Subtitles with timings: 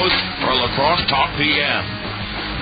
[0.00, 1.84] for La Crosse Talk PM,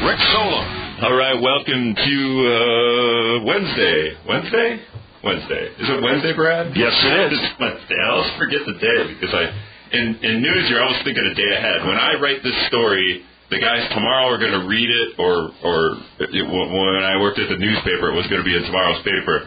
[0.02, 0.62] Rick Sola.
[1.06, 2.18] All right, welcome to
[2.50, 4.18] uh, Wednesday.
[4.26, 4.82] Wednesday?
[5.22, 5.64] Wednesday.
[5.78, 6.74] Is it Wednesday, Brad?
[6.74, 7.38] Yes, it is.
[7.62, 7.94] Wednesday.
[7.94, 9.54] I always forget the day because I,
[9.94, 11.86] in, in news, you're always thinking a day ahead.
[11.86, 13.22] When I write this story,
[13.54, 17.54] the guys tomorrow are going to read it, or or it, when I worked at
[17.54, 19.46] the newspaper, it was going to be in tomorrow's paper.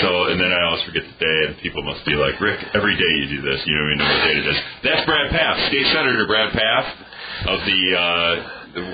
[0.00, 2.96] So, and then I always forget the day, and people must be like, Rick, every
[2.96, 3.60] day you do this.
[3.68, 4.58] You don't even know what day it is.
[4.88, 7.12] That's Brad Pfaff, State Senator Brad Pfaff
[7.44, 8.84] of the uh, the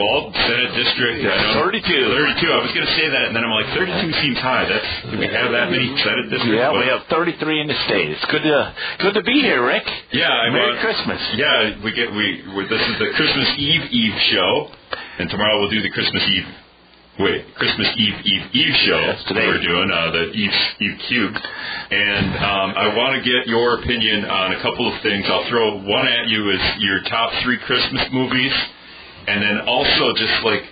[0.47, 1.27] Senate District.
[1.27, 1.83] Know, 32.
[1.83, 2.47] 32.
[2.47, 4.63] I was going to say that, and then I'm like, 32 seems high.
[4.63, 6.55] That's do we have that many Senate districts?
[6.55, 8.15] Yeah, we have 33 in the state.
[8.15, 9.83] It's good to good to be here, Rick.
[10.15, 11.19] Yeah, I Merry Christmas.
[11.35, 14.71] Yeah, we get we this is the Christmas Eve Eve show,
[15.19, 16.47] and tomorrow we'll do the Christmas Eve.
[17.21, 18.97] Wait, Christmas Eve Eve Eve show.
[18.97, 19.45] Yes, today.
[19.45, 24.25] we're doing uh, the Eve Eve Cube, and um, I want to get your opinion
[24.25, 25.27] on a couple of things.
[25.29, 28.53] I'll throw one at you as your top three Christmas movies,
[29.29, 30.65] and then also just like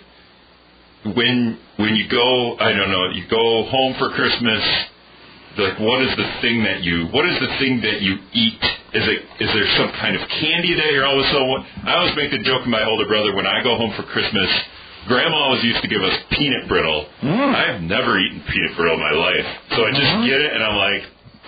[1.12, 4.64] when when you go, I don't know, you go home for Christmas
[5.58, 8.62] like what is the thing that you what is the thing that you eat
[8.94, 11.42] is it is there some kind of candy that you're always so
[11.84, 14.48] I always make the joke with my older brother when I go home for Christmas
[15.08, 17.06] grandma always used to give us peanut brittle.
[17.22, 19.46] I've never eaten peanut brittle in my life.
[19.76, 21.02] So I just get it and I'm like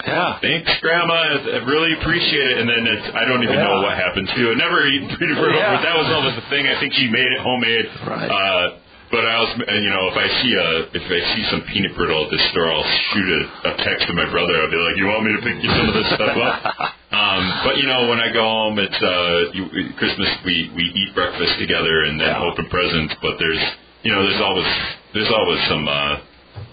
[0.06, 0.38] Yeah.
[0.40, 1.14] thanks grandma.
[1.14, 2.58] I really appreciate it.
[2.58, 5.58] And then it's I don't even know what happened to it never eaten peanut brittle
[5.60, 5.76] Yeah.
[5.76, 6.66] but that was always the thing.
[6.66, 7.86] I think she made it homemade.
[8.06, 8.30] Right.
[8.30, 8.78] uh
[9.12, 12.24] but I was, you know, if I see a if I see some peanut brittle
[12.24, 14.56] at the store, I'll shoot a, a text to my brother.
[14.56, 16.56] I'll be like, "You want me to pick you some of this stuff up?"
[17.20, 19.68] um, but you know, when I go home, it's uh, you,
[20.00, 20.32] Christmas.
[20.48, 22.40] We we eat breakfast together and then Yeah.
[22.48, 23.12] open presents.
[23.20, 23.60] But there's,
[24.02, 24.70] you know, there's always
[25.12, 26.16] there's always some, uh,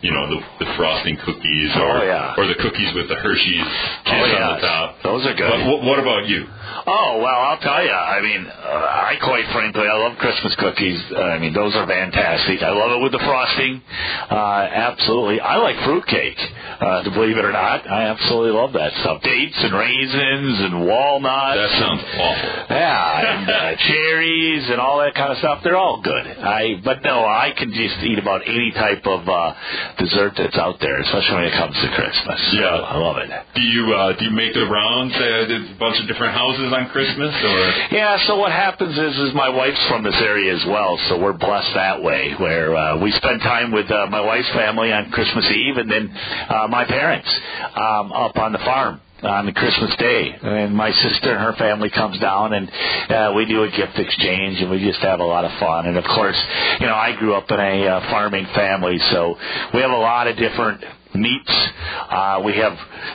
[0.01, 2.35] you know, the, the frosting cookies or Oh, yeah.
[2.37, 3.67] or the cookies with the Hershey's
[4.07, 4.95] kiss Oh, on the top.
[5.03, 5.49] Those are good.
[5.51, 6.45] But what, what about you?
[6.87, 7.91] Oh well, I'll tell you.
[7.91, 11.01] I mean, uh, I quite frankly, I love Christmas cookies.
[11.11, 12.63] Uh, I mean, those are fantastic.
[12.63, 13.81] I love it with the frosting.
[14.31, 15.39] Uh, absolutely.
[15.41, 16.39] I like fruitcake.
[16.79, 19.21] Uh, to believe it or not, I absolutely love that stuff.
[19.21, 21.59] Dates and raisins and walnuts.
[21.59, 22.49] That sounds awful.
[22.71, 25.59] Yeah, and uh, cherries and all that kind of stuff.
[25.63, 26.25] They're all good.
[26.25, 29.53] I but no, I can just eat about any type of uh,
[29.97, 32.39] dessert that's out there, especially when it comes to Christmas.
[32.51, 32.75] So, Yeah.
[32.93, 33.29] I love it.
[33.55, 36.89] Do you uh, do you make the rounds at a bunch of different houses on
[36.89, 37.59] Christmas or?
[37.95, 41.33] Yeah, so what happens is, is my wife's from this area as well, so we're
[41.37, 45.45] blessed that way, where uh, we spend time with uh, my wife's family on Christmas
[45.51, 46.09] Eve, and then
[46.49, 47.29] uh, my parents
[47.75, 52.19] um, up on the farm on Christmas Day, and my sister and her family comes
[52.19, 52.71] down, and
[53.09, 55.87] uh, we do a gift exchange, and we just have a lot of fun.
[55.87, 56.37] And of course,
[56.79, 59.37] you know, I grew up in a uh, farming family, so
[59.73, 60.83] we have a lot of different
[61.15, 61.51] meats.
[62.09, 62.73] Uh, we have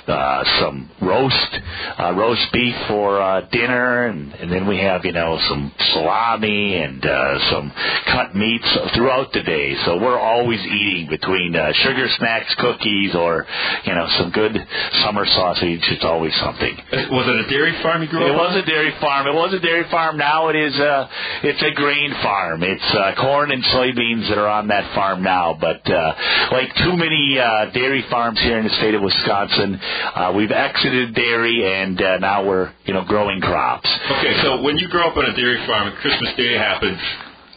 [0.09, 1.59] uh, some roast,
[1.99, 6.77] uh, roast beef for uh, dinner, and, and then we have you know some salami
[6.77, 7.73] and uh, some
[8.07, 9.75] cut meats throughout the day.
[9.85, 13.47] So we're always eating between uh, sugar snacks, cookies, or
[13.85, 14.57] you know some good
[15.05, 15.81] summer sausage.
[15.91, 16.77] It's always something.
[17.11, 18.59] Was it a dairy farm you grew It up was on?
[18.63, 19.27] a dairy farm.
[19.27, 20.17] It was a dairy farm.
[20.19, 21.09] Now it is a
[21.45, 22.63] it's a grain farm.
[22.63, 25.57] It's uh, corn and soybeans that are on that farm now.
[25.59, 26.15] But uh,
[26.53, 31.15] like too many uh, dairy farms here in the state of Wisconsin, uh, we've exited
[31.15, 33.89] dairy and uh, now we're you know growing crops.
[34.19, 36.99] Okay, so when you grow up on a dairy farm Christmas Day happens,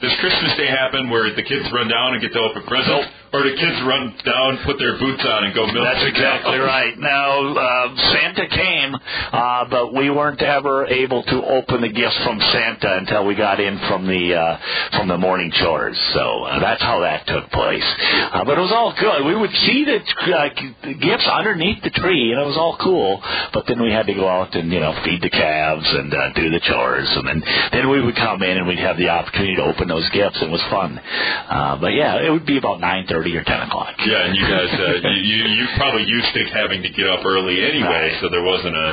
[0.01, 3.43] does Christmas Day happen where the kids run down and get to open presents, or
[3.43, 5.85] do kids run down, put their boots on, and go milk?
[5.89, 6.93] That's exactly right.
[6.99, 12.39] Now, uh, Santa came, uh, but we weren't ever able to open the gifts from
[12.39, 14.57] Santa until we got in from the uh,
[14.97, 15.97] from the morning chores.
[16.13, 17.87] So uh, that's how that took place.
[18.31, 19.25] Uh, but it was all good.
[19.25, 23.21] We would see the uh, gifts underneath the tree, and it was all cool.
[23.51, 26.33] But then we had to go out and you know feed the calves and uh,
[26.33, 29.55] do the chores, and then then we would come in and we'd have the opportunity
[29.55, 30.37] to open those gifts.
[30.41, 30.99] It was fun.
[30.99, 33.95] Uh, but yeah, it would be about nine thirty or ten o'clock.
[34.05, 37.63] Yeah, and you guys, uh, you, you probably used to having to get up early
[37.63, 38.17] anyway, Right.
[38.21, 38.87] so there wasn't a.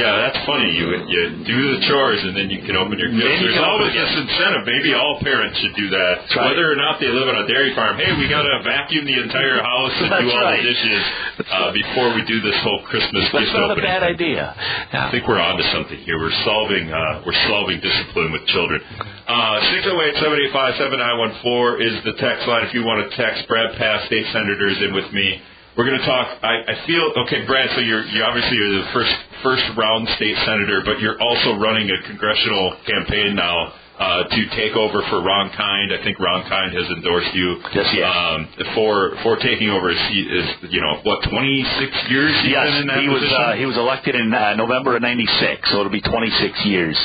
[0.00, 0.72] Yeah, that's funny.
[0.74, 3.40] You you do the chores and then you can open your gifts.
[3.40, 4.64] You There's always this incentive.
[4.66, 6.48] Maybe all parents should do that, That's right.
[6.52, 7.96] whether or not they live on a dairy farm.
[8.00, 10.60] Hey, we got to vacuum the entire house and That's do all right.
[10.60, 11.02] the dishes
[11.50, 14.14] uh, before we do this whole Christmas That's gift not a bad thing.
[14.16, 14.44] idea.
[14.92, 16.18] I think we're onto something here.
[16.18, 18.80] We're solving uh, we're solving discipline with children.
[19.28, 22.64] Uh, Six zero eight seven eight five seven nine one four is the text line.
[22.64, 25.36] If you want to text Brad Pfaff, state senators, in with me.
[25.76, 26.40] We're going to talk.
[26.42, 27.68] I, I feel okay, Brad.
[27.76, 29.12] So you're you obviously you're the first
[29.44, 34.74] first round state senator, but you're also running a congressional campaign now uh, to take
[34.76, 35.92] over for Ron Kind.
[35.92, 37.58] I think Ron Kind has endorsed you.
[37.74, 38.06] Yes, yes.
[38.06, 42.66] Um, for for taking over his seat is you know what 26 years he's Yes,
[42.68, 45.80] been in that he was uh, he was elected in uh, November of '96, so
[45.80, 46.96] it'll be 26 years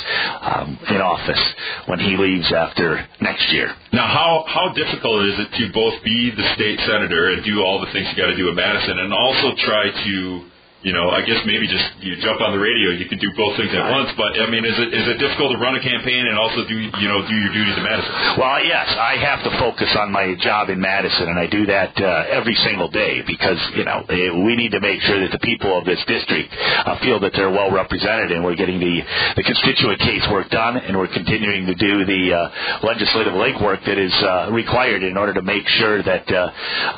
[0.42, 1.42] um, in office
[1.88, 3.74] when he leaves after next year.
[3.92, 7.80] Now, how how difficult is it to both be the state senator and do all
[7.82, 10.42] the things you got to do in Madison, and also try to,
[10.84, 13.56] you know, I guess maybe just you jump on the radio, you can do both
[13.56, 14.12] things at once.
[14.20, 16.76] But I mean, is it is it difficult to run a campaign and also do
[16.76, 18.12] you know do your duties in Madison?
[18.36, 21.96] Well, yes, I have to focus on my job in Madison, and I do that
[21.96, 25.40] uh, every single day because you know eh, we need to make sure that the
[25.40, 28.96] people of this district uh, feel that they're well represented, and we're getting the
[29.40, 33.96] the constituent case work done, and we're continuing to do the uh, legislative legwork that
[33.96, 36.52] is uh, required in order to make sure that uh,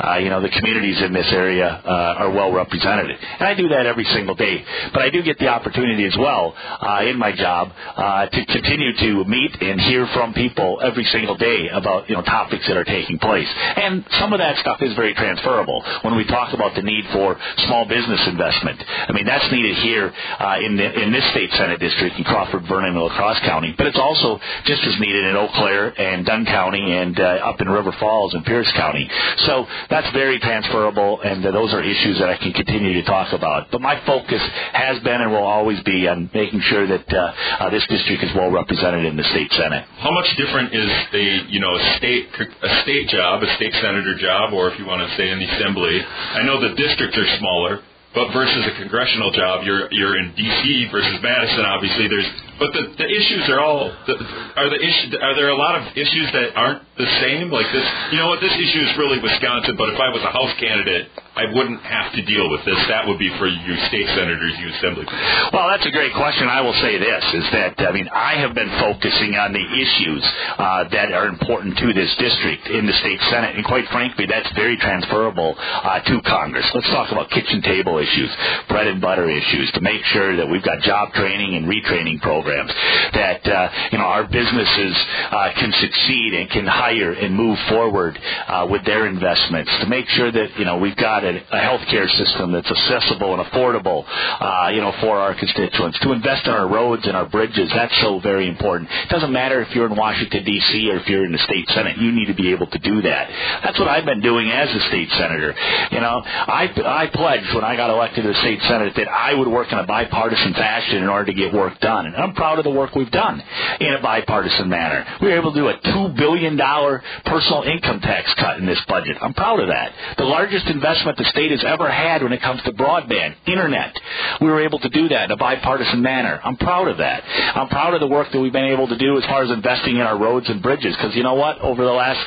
[0.10, 3.14] uh, you know the communities in this area uh, are well represented.
[3.14, 4.63] And I do that every single day,
[4.94, 8.95] but I do get the opportunity as well uh, in my job uh, to continue
[8.95, 12.83] to meet and hear from people every single day about you know topics that are
[12.83, 13.48] taking place.
[13.75, 15.83] And some of that stuff is very transferable.
[16.01, 17.38] When we talk about the need for
[17.68, 21.80] small business investment, I mean that's needed here uh, in the, in this state senate
[21.80, 25.36] district in Crawford, Vernon, and La Crosse County, but it's also just as needed in
[25.36, 29.10] Eau Claire and Dunn County and uh, up in River Falls and Pierce County.
[29.45, 33.64] So that's very transferable, and those are issues that I can continue to talk about.
[33.71, 34.41] But my focus
[34.73, 38.31] has been and will always be on making sure that uh, uh, this district is
[38.35, 39.85] well represented in the state senate.
[40.00, 44.15] How much different is a you know a state a state job, a state senator
[44.19, 46.01] job, or if you want to say in the assembly?
[46.01, 47.81] I know the districts are smaller,
[48.15, 50.88] but versus a congressional job, you're you're in D.C.
[50.91, 51.65] versus Madison.
[51.65, 54.16] Obviously, there's but the the issues are all the,
[54.56, 57.52] are the issue are there a lot of issues that aren't the same?
[57.52, 58.40] Like this, you know what?
[58.40, 62.13] This issue is really Wisconsin, but if I was a House candidate, I wouldn't have
[62.16, 62.80] to deal with this.
[62.88, 65.04] That would be for you state senators, you assembly.
[65.52, 66.48] Well, that's a great question.
[66.48, 70.24] I will say this: is that I mean, I have been focusing on the issues
[70.56, 74.48] uh, that are important to this district in the state senate, and quite frankly, that's
[74.56, 76.66] very transferable uh, to Congress.
[76.74, 78.31] Let's talk about kitchen table issues,
[78.69, 82.44] bread and butter issues, to make sure that we've got job training and retraining programs,
[82.45, 84.95] that uh, you know our businesses
[85.31, 90.07] uh, can succeed and can hire and move forward uh, with their investments, to make
[90.09, 94.69] sure that you know we've got a, a healthcare system that's accessible and affordable, uh,
[94.69, 96.00] you know, for our constituents.
[96.01, 98.89] To invest in our roads and our bridges, that's so very important.
[98.91, 100.91] It doesn't matter if you're in Washington D.C.
[100.91, 101.98] or if you're in the state senate.
[101.98, 103.30] You need to be able to do that.
[103.63, 105.53] That's what I've been doing as a state senator.
[105.91, 109.33] You know, I I pledged when I got elected to the state senate that I
[109.33, 112.60] would work in a bipartisan fashion in order to get work done, and I'm proud
[112.60, 113.42] of the work we've done
[113.80, 115.06] in a bipartisan manner.
[115.22, 118.80] We were able to do a two billion dollar personal income tax cut in this
[118.88, 119.18] budget.
[119.22, 119.94] I'm proud of that.
[120.18, 123.96] The largest investment the state has ever had when it comes to broadband, internet.
[124.42, 126.40] We were able to do that in a bipartisan manner.
[126.44, 127.24] I'm proud of that.
[127.56, 129.96] I'm proud of the work that we've been able to do as far as investing
[129.96, 130.96] in our roads and bridges.
[130.96, 131.60] Because you know what?
[131.60, 132.20] Over the last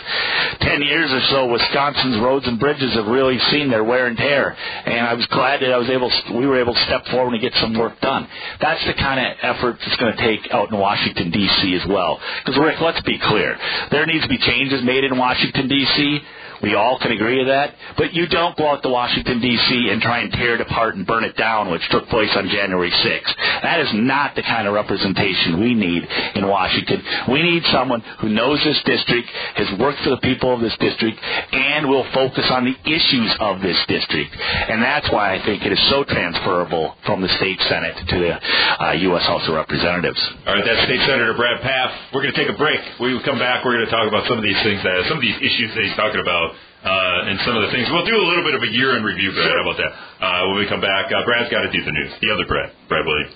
[0.60, 4.56] 10 years or so, Wisconsin's roads and bridges have really seen their wear and tear.
[4.86, 7.42] And I was glad that I was able, we were able to step forward and
[7.42, 8.26] get some work done.
[8.60, 11.74] That's the kind of effort going to take out in Washington, D.C.
[11.74, 12.20] as well.
[12.44, 13.58] Because, Rick, let's be clear.
[13.90, 16.20] There needs to be changes made in Washington, D.C.
[16.62, 17.74] We all can agree to that.
[17.96, 19.90] But you don't go out to Washington, D.C.
[19.90, 22.90] and try and tear it apart and burn it down, which took place on January
[22.90, 23.34] 6th.
[23.62, 27.02] That is not the kind of representation we need in Washington.
[27.30, 31.18] We need someone who knows this district, has worked for the people of this district,
[31.52, 34.34] and will focus on the issues of this district.
[34.34, 38.32] And that's why I think it is so transferable from the state Senate to the
[38.34, 39.24] uh, U.S.
[39.26, 40.18] House of Representatives.
[40.46, 42.14] All right, that's State Senator Brad Pfaff.
[42.14, 42.80] We're going to take a break.
[42.98, 45.18] When we come back, we're going to talk about some of these things, that, some
[45.18, 46.47] of these issues that he's talking about,
[46.84, 47.88] uh, and some of the things.
[47.90, 49.50] We'll do a little bit of a year in review, Brad.
[49.50, 49.92] How about that?
[50.22, 52.12] Uh, when we come back, uh, Brad's got to do the news.
[52.22, 53.34] The other Brad, Brad Williams.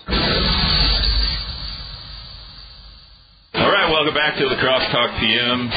[3.53, 5.69] All right, welcome back to the Crosstalk PM.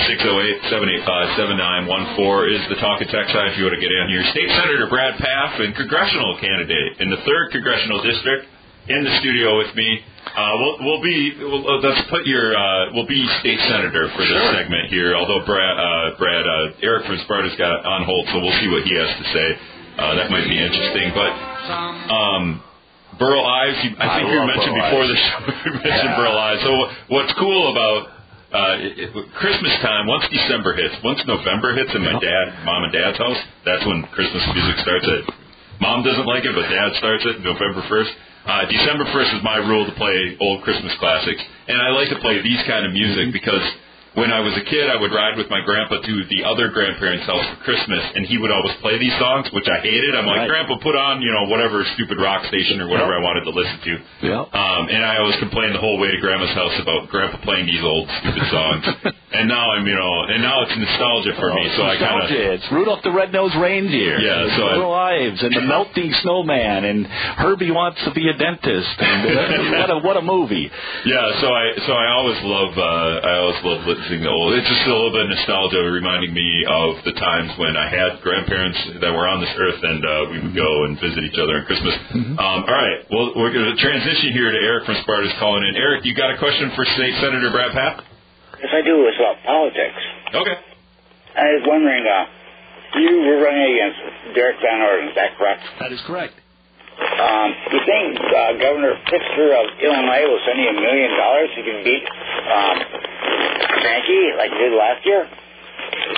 [0.71, 4.23] 608-785-7914 is the talk text line if you want to get in here.
[4.31, 8.47] State Senator Brad Pfaff and congressional candidate in the 3rd Congressional District
[8.87, 9.99] in the studio with me.
[10.35, 14.23] Uh, we'll, we'll be we'll, uh, let's put your uh, we'll be state senator for
[14.27, 15.15] this segment here.
[15.15, 18.83] Although Brad uh, Brad uh, Eric from Sparta's got on hold, so we'll see what
[18.83, 19.47] he has to say.
[19.95, 21.07] Uh, that might be interesting.
[21.15, 21.31] But
[22.11, 22.59] um,
[23.15, 25.13] Burl Ives, you, I I think you mentioned Burl before Ives.
[25.15, 25.39] the show.
[25.65, 26.19] you mentioned Yeah.
[26.19, 26.61] Burl Ives.
[26.67, 26.71] So
[27.15, 28.01] what's cool about
[28.51, 30.03] uh, it, it- Christmas time?
[30.11, 34.03] Once December hits, once November hits in my dad, mom and dad's house, that's when
[34.11, 35.07] Christmas music starts.
[35.07, 35.23] It.
[35.79, 38.11] Mom doesn't like it, but dad starts it November first.
[38.45, 42.19] Uh, December first is my rule to play old Christmas classics, and I like to
[42.19, 43.63] play these kind of music because
[44.15, 47.25] when I was a kid, I would ride with my grandpa to the other grandparents'
[47.27, 50.15] house for Christmas, and he would always play these songs, which I hated.
[50.15, 50.49] I'm like, Right.
[50.49, 53.21] Grandpa, put on, you know, whatever stupid rock station or whatever Yep.
[53.21, 53.93] I wanted to listen to.
[54.27, 54.43] Yep.
[54.55, 57.83] Um, and I always complained the whole way to Grandma's house about Grandpa playing these
[57.83, 58.83] old stupid songs.
[59.35, 61.67] and now I'm, you know, and now it's nostalgia for me.
[61.75, 62.53] So I kind of, Nostalgia.
[62.55, 64.19] It's Rudolph the Red-Nosed Reindeer.
[64.19, 67.05] Yeah, so I- Little Lives and the Melting Snowman and
[67.35, 68.95] Herbie wants to be a dentist.
[68.99, 70.71] And uh, what a what a movie.
[71.05, 71.41] yeah.
[71.41, 74.53] So I, so I always love, uh, I always love listening to old.
[74.53, 78.21] It's just a little bit of nostalgia, reminding me of the times when I had
[78.21, 81.57] grandparents that were on this earth, and uh, we would go and visit each other
[81.57, 81.97] on Christmas.
[82.13, 82.37] Mm-hmm.
[82.37, 83.01] Um, all right.
[83.09, 85.73] Well, we're going to transition here to Eric from Sparta's calling in.
[85.73, 88.05] Eric, you got a question for State Senator Brad Pfaff?
[88.61, 88.93] Yes, I do.
[89.09, 90.01] It's about politics.
[90.37, 90.57] Okay.
[91.33, 95.65] I was wondering, uh, you were running against Derrick Van Orden, is that correct?
[95.81, 96.37] That is correct.
[96.95, 101.59] Um, you think uh, Governor Pritzker of Illinois will send you a million dollars so
[101.59, 102.77] you can beat um,
[103.67, 105.27] Kapanke like you did last year?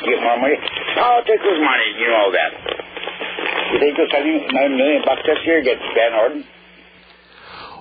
[0.06, 0.58] Get more money?
[0.96, 2.52] Politics is money, you know that.
[3.74, 6.42] You think he'll send you another million bucks this year against Van Orden?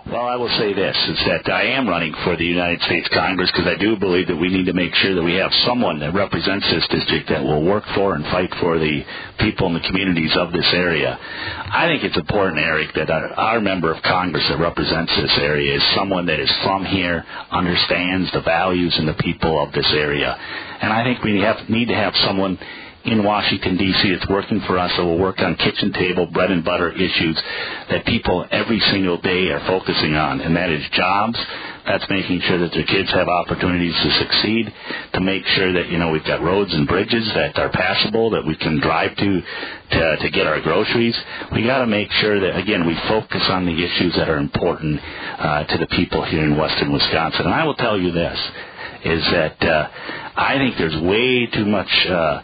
[0.07, 3.51] Well, I will say this, is that I am running for the United States Congress
[3.51, 6.15] because I do believe that we need to make sure that we have someone that
[6.15, 9.03] represents this district that will work for and fight for the
[9.41, 11.19] people and the communities of this area.
[11.19, 15.75] I think it's important, Eric, that our, our member of Congress that represents this area
[15.75, 20.39] is someone that is from here, understands the values and the people of this area.
[20.83, 22.61] And I think we have, need to have someone
[23.07, 24.11] in Washington, D.C.
[24.11, 27.41] that's working for us that will work on kitchen table, bread and butter issues
[27.89, 31.39] that people every single day are focusing on, and that is jobs.
[31.87, 34.75] That's making sure that their kids have opportunities to succeed,
[35.15, 38.45] to make sure that, you know, we've got roads and bridges that are passable, that
[38.45, 39.43] we can drive to
[39.93, 41.17] to, to get our groceries.
[41.53, 45.01] We got to make sure that, again, we focus on the issues that are important
[45.01, 47.47] uh, to the people here in western Wisconsin.
[47.47, 48.39] And I will tell you this,
[49.05, 49.89] is that uh,
[50.35, 52.07] I think there's way too much...
[52.09, 52.43] Uh,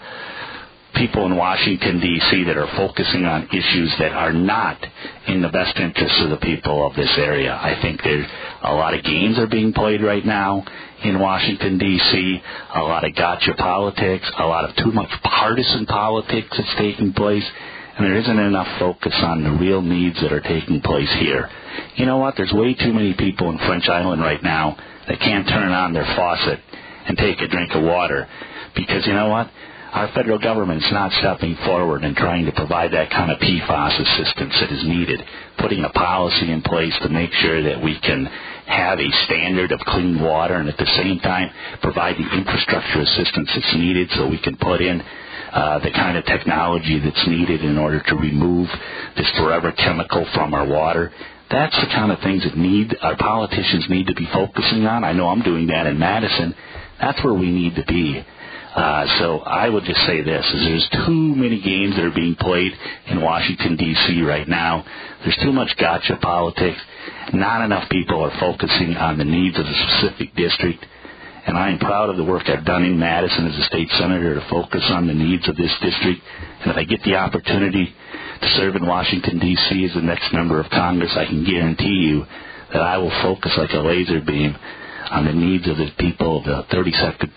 [0.95, 2.45] people in Washington, D.C.
[2.45, 4.79] that are focusing on issues that are not
[5.27, 7.55] in the best interests of the people of this area.
[7.55, 8.27] I think there's
[8.63, 10.65] a lot of games are being played right now
[11.05, 12.43] in Washington, D.C.,
[12.75, 17.45] a lot of gotcha politics, a lot of too much partisan politics that's taking place,
[17.97, 21.51] and there isn't enough focus on the real needs that are taking place here.
[21.97, 22.35] You know what?
[22.37, 24.77] There's way too many people in French Island right now
[25.09, 26.61] that can't turn on their faucet
[27.07, 28.29] and take a drink of water
[28.75, 29.51] because you know what?
[29.93, 34.55] Our federal government's not stepping forward and trying to provide that kind of PFAS assistance
[34.61, 35.21] that is needed,
[35.59, 38.25] putting a policy in place to make sure that we can
[38.67, 41.51] have a standard of clean water and at the same time
[41.83, 45.03] provide the infrastructure assistance that's needed so we can put in
[45.53, 48.69] uh, the kind of technology that's needed in order to remove
[49.17, 51.13] this forever chemical from our water.
[51.51, 55.05] That's the kind of things that need our politicians need to be focusing on.
[55.05, 56.55] I know I'm doing that in Madison.
[56.99, 58.25] That's where we need to be.
[58.75, 62.37] Uh, so I would just say this: is there's too many games that are being
[62.37, 62.73] played
[63.09, 64.23] in Washington D.C.
[64.23, 64.85] right now.
[65.23, 66.81] There's too much gotcha politics.
[67.35, 70.87] Not enough people are focusing on the needs of the specific district.
[71.45, 74.35] And I am proud of the work I've done in Madison as a state senator
[74.37, 76.23] to focus on the needs of this district.
[76.63, 77.93] And if I get the opportunity
[78.41, 79.85] to serve in Washington D.C.
[79.85, 82.25] as the next member of Congress, I can guarantee you
[82.73, 84.57] that I will focus like a laser beam
[85.13, 87.29] on the needs of the people of the 32nd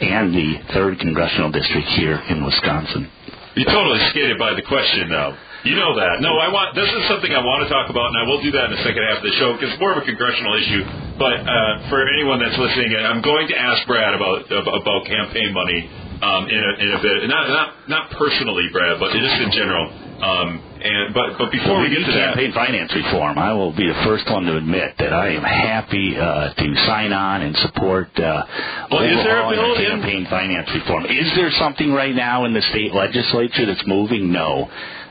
[0.00, 3.08] and the 3rd Congressional District here in Wisconsin.
[3.56, 5.36] You totally skated by the question, though.
[5.62, 6.18] You know that.
[6.18, 6.74] No, I want.
[6.74, 8.82] This is something I want to talk about, and I will do that in the
[8.82, 10.82] second half of the show because it's more of a congressional issue.
[11.22, 15.86] But uh, for anyone that's listening, I'm going to ask Brad about about campaign money
[16.18, 17.16] um, in, a, in a bit.
[17.30, 19.86] Not not not personally, Brad, but just in general.
[20.18, 23.38] Um, and but but before we, get to that, campaign finance reform.
[23.38, 27.12] I will be the first one to admit that I am happy uh, to sign
[27.12, 28.08] on and support.
[28.18, 28.44] Uh,
[28.90, 31.06] Well, is there a bill in- campaign finance reform?
[31.06, 34.32] Is there something right now in the state legislature that's moving?
[34.32, 34.68] No.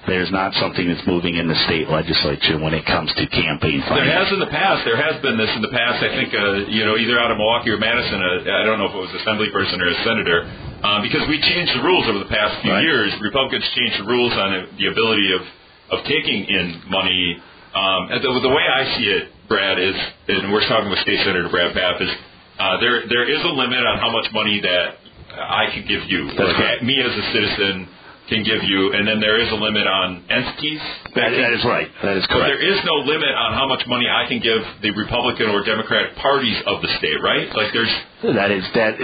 [0.08, 4.02] There's not something that's moving in the state legislature when it comes to campaign There
[4.10, 4.82] has in the past.
[4.84, 6.02] There has been this in the past.
[6.02, 8.18] I think, uh, you know, either out of Milwaukee or Madison.
[8.18, 10.50] Uh, I don't know if it was assembly person or a senator,
[10.82, 12.82] um, because we changed the rules over the past few Right.
[12.82, 13.14] years.
[13.22, 15.42] Republicans changed the rules on uh, the ability of
[15.92, 17.38] of taking in money.
[17.76, 19.96] Um, and the, the way I see it, Brad, is,
[20.28, 22.12] and we're talking with State Senator Brad Pfaff, is
[22.60, 24.96] uh, there there is a limit on how much money that
[25.36, 26.84] I can give you, correct.
[26.84, 27.88] me as a citizen
[28.32, 30.80] can give you, and then there is a limit on entities.
[31.20, 31.92] That, that is right.
[32.02, 32.48] That is But correct.
[32.56, 36.16] there is no limit on how much money I can give the Republican or Democratic
[36.16, 37.52] parties of the state, right?
[37.52, 37.92] Like there's
[38.24, 38.96] That is that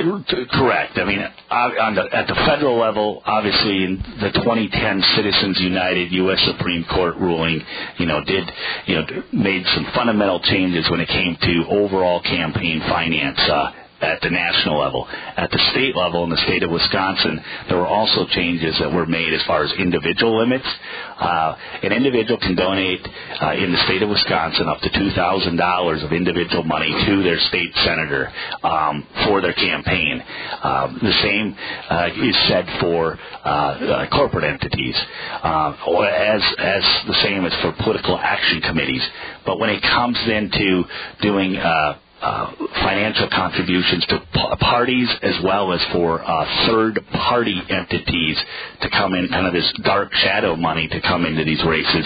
[0.56, 0.98] correct.
[0.98, 6.40] I mean, on the, at the federal level, obviously, in the 2010 Citizens United U.S.
[6.48, 7.60] Supreme Court ruling,
[8.00, 8.48] you know, did
[8.86, 9.04] you know
[9.34, 13.40] made some fundamental changes when it came to overall campaign finance.
[13.44, 15.08] Uh, at the national level.
[15.10, 17.40] At the state level, in the state of Wisconsin,
[17.70, 20.68] there were also changes that were made as far as individual limits.
[21.18, 23.02] Uh, an individual can donate
[23.42, 27.24] uh, in the state of Wisconsin up to two thousand dollars of individual money to
[27.24, 28.32] their state senator
[28.64, 30.22] um, for their campaign.
[30.64, 31.56] Um, the same
[31.90, 34.96] uh, is said for uh, uh, corporate entities,
[35.44, 35.74] uh,
[36.06, 39.02] as as the same as for political action committees.
[39.46, 40.84] But when it comes then to
[41.22, 41.58] doing
[42.22, 48.38] uh, financial contributions to p- parties as well as for uh, third party entities
[48.82, 52.06] to come in, kind of this dark shadow money to come into these races,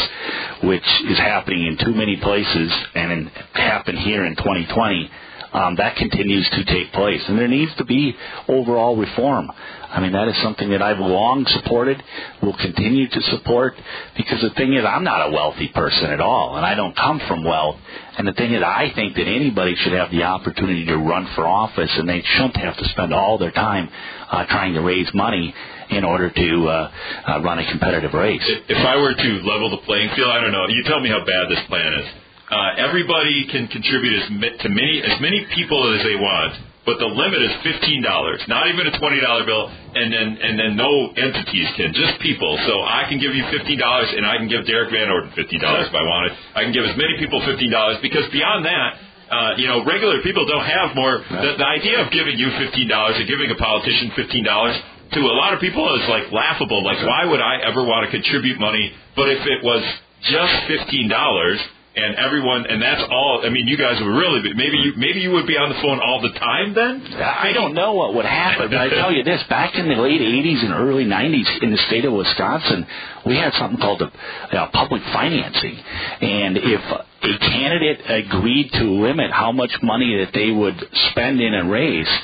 [0.63, 5.09] which is happening in too many places and in, happened here in 2020.
[5.53, 8.15] Um, that continues to take place, and there needs to be
[8.47, 9.51] overall reform.
[9.89, 12.01] I mean, that is something that I've long supported,
[12.41, 13.73] will continue to support,
[14.15, 17.19] because the thing is, I'm not a wealthy person at all, and I don't come
[17.27, 17.75] from wealth.
[18.17, 21.47] And the thing is, I think that anybody should have the opportunity to run for
[21.47, 23.89] office, and they shouldn't have to spend all their time
[24.29, 25.53] uh, trying to raise money
[25.89, 26.91] in order to uh,
[27.27, 28.43] uh, run a competitive race.
[28.67, 30.67] If I were to level the playing field, I don't know.
[30.67, 32.07] You tell me how bad this plan is.
[32.51, 36.53] Uh, everybody can contribute as to many as many people as they want,
[36.85, 40.57] but the limit is fifteen dollars, not even a twenty dollar bill, and then and
[40.57, 42.57] then no entities can, just people.
[42.65, 45.61] So I can give you fifteen dollars, and I can give Derrick Van Orden fifteen
[45.61, 46.31] dollars if I wanted.
[46.55, 48.91] I can give as many people fifteen dollars because beyond that.
[49.31, 51.23] Uh, you know, regular people don't have more.
[51.23, 54.75] The, the idea of giving you fifteen dollars and giving a politician fifteen dollars
[55.13, 56.83] to a lot of people is like laughable.
[56.83, 58.91] Like, why would I ever want to contribute money?
[59.15, 59.83] But if it was
[60.27, 63.41] just fifteen dollars, and everyone, and that's all.
[63.43, 65.75] I mean, you guys would really be, maybe you maybe you would be on the
[65.75, 67.01] phone all the time then.
[67.21, 70.21] I don't know what would happen, but I tell you this: back in the late
[70.21, 72.87] '80s and early '90s, in the state of Wisconsin,
[73.25, 75.77] we had something called a, uh, public financing,
[76.21, 80.81] and if a candidate agreed to limit how much money that they would
[81.11, 82.19] spend in a race.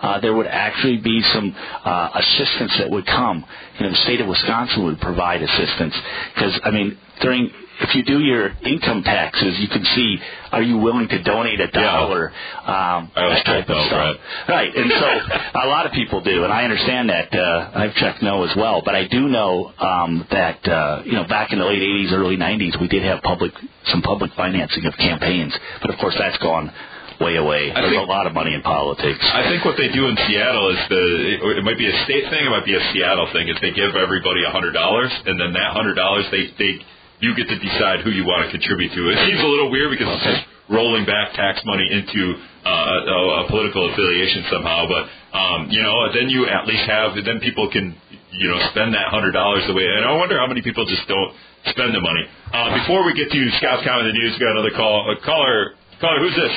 [0.00, 3.44] Uh, there would actually be some uh, assistance that would come.
[3.78, 5.94] You know, the state of Wisconsin would provide assistance
[6.34, 10.18] because, I mean, during if you do your income taxes, you can see
[10.52, 12.96] are you willing to donate a dollar, yeah.
[12.96, 14.16] um, that type of stuff.
[14.48, 17.32] Right, and so a lot of people do, and I understand that.
[17.32, 21.24] Uh, I've checked no as well, but I do know um, that uh, you know
[21.24, 23.52] back in the late '80s, early '90s, we did have public
[23.86, 26.72] some public financing of campaigns, but of course that's gone
[27.20, 27.70] way away.
[27.70, 29.20] There's think, a lot of money in politics.
[29.20, 31.04] I think what they do in Seattle is the
[31.36, 33.48] it, it might be a state thing, it might be a Seattle thing.
[33.48, 36.80] Is they give everybody a hundred dollars, and then that hundred dollars they they
[37.20, 39.00] you get to decide who you want to contribute to.
[39.12, 43.18] It seems a little weird because it's just rolling back tax money into uh, a,
[43.44, 45.04] a political affiliation somehow, but
[45.36, 47.94] um, you know, then you at least have then people can
[48.32, 49.84] you know spend that hundred dollars the way.
[49.84, 51.32] And I wonder how many people just don't
[51.70, 52.24] spend the money.
[52.52, 55.10] Uh, before we get to Scott's comment in the news, we got another call.
[55.10, 56.54] Uh, caller, caller, who's this?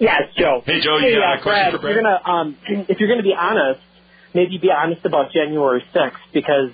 [0.00, 0.62] Yeah, it's Joe.
[0.64, 1.94] Hey, Joe, you hey, got uh, a question Brad, for Brad?
[1.94, 2.56] You're gonna, um,
[2.88, 3.80] if you're going to be honest,
[4.34, 6.72] maybe be honest about January 6th because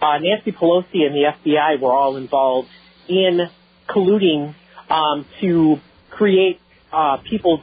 [0.00, 2.68] uh, Nancy Pelosi and the FBI were all involved
[3.08, 3.48] in
[3.88, 4.54] colluding
[4.90, 5.78] um, to
[6.10, 6.60] create
[6.92, 7.62] uh, people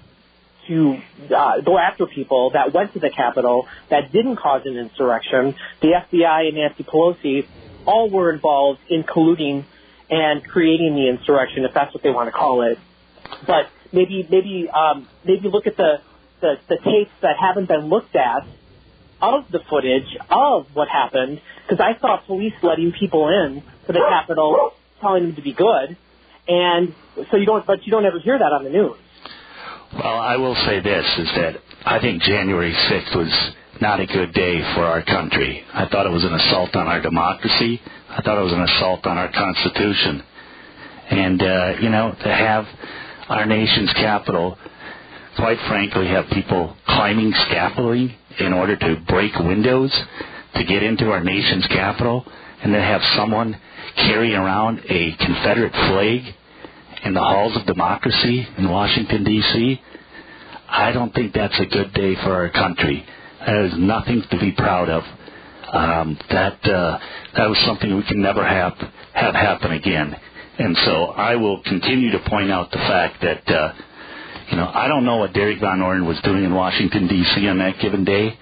[0.67, 0.97] to
[1.35, 5.55] uh, go after people that went to the Capitol that didn't cause an insurrection.
[5.81, 7.47] The FBI and Nancy Pelosi
[7.85, 9.65] all were involved in colluding
[10.09, 12.77] and creating the insurrection, if that's what they want to call it.
[13.47, 16.01] But maybe maybe um, maybe look at the,
[16.41, 18.45] the the tapes that haven't been looked at
[19.21, 24.03] of the footage of what happened because I saw police letting people in to the
[24.09, 25.97] Capitol, telling them to be good,
[26.47, 26.93] and
[27.29, 28.97] so you don't, but you don't ever hear that on the news.
[29.93, 31.55] Well, I will say this: is that
[31.85, 35.63] I think January sixth was not a good day for our country.
[35.73, 37.81] I thought it was an assault on our democracy.
[38.09, 40.23] I thought it was an assault on our Constitution,
[41.09, 42.65] and uh, you know to have
[43.29, 44.57] our nation's capital
[45.35, 49.91] quite frankly, have people climbing scaffolding in order to break windows
[50.55, 52.25] to get into our nation's capital,
[52.63, 53.59] and then have someone
[53.95, 56.21] carry around a Confederate flag
[57.03, 59.81] in the halls of democracy in Washington, D.C.,
[60.71, 63.05] I don't think that's a good day for our country.
[63.45, 65.03] That is nothing to be proud of.
[65.73, 66.99] Um, that uh,
[67.35, 68.73] that was something we can never have
[69.13, 70.15] have happen again.
[70.59, 73.73] And so I will continue to point out the fact that uh,
[74.51, 77.47] you know, I don't know what Derrick Van Orden was doing in Washington, D.C.
[77.47, 78.37] on that given day.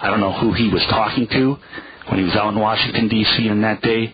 [0.00, 1.56] I don't know who he was talking to
[2.08, 3.48] when he was out in Washington, D.C.
[3.48, 4.12] on that day.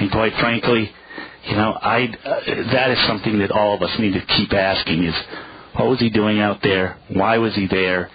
[0.00, 0.90] And quite frankly,
[1.44, 5.04] you know, I uh, that is something that all of us need to keep asking:
[5.04, 5.14] is
[5.74, 6.98] what was he doing out there?
[7.08, 8.10] Why was he there?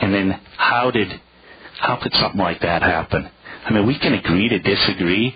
[0.00, 1.08] And then how did
[1.80, 3.28] how could something like that happen?
[3.64, 5.34] I mean, we can agree to disagree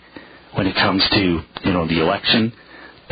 [0.55, 2.53] when it comes to you know the election